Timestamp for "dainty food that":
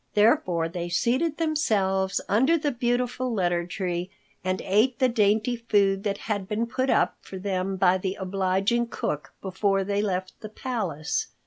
5.07-6.17